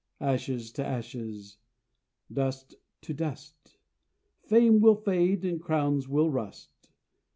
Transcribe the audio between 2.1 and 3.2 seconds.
dust to